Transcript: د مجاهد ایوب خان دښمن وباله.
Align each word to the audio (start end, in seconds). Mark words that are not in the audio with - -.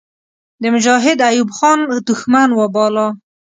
د 0.61 0.63
مجاهد 0.73 1.19
ایوب 1.29 1.49
خان 1.57 1.79
دښمن 2.07 2.49
وباله. 2.59 3.07